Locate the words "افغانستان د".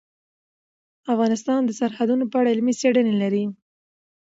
1.13-1.71